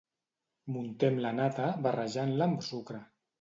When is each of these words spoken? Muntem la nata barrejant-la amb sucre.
Muntem 0.77 1.19
la 1.25 1.33
nata 1.41 1.67
barrejant-la 1.85 2.49
amb 2.49 2.67
sucre. 2.71 3.05